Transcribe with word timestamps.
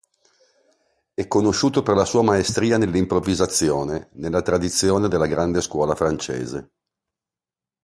È 1.13 1.27
conosciuto 1.27 1.83
per 1.83 1.95
la 1.95 2.05
sua 2.05 2.23
maestria 2.23 2.79
nell'improvvisazione, 2.79 4.09
nella 4.13 4.41
tradizione 4.41 5.07
della 5.07 5.27
grande 5.27 5.61
scuola 5.61 5.93
francese. 5.93 6.71